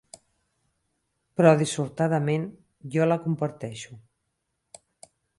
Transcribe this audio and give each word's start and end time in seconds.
Però, 1.41 1.51
dissortadament, 1.59 2.47
jo 2.95 3.07
la 3.09 3.17
comparteixo. 3.25 3.99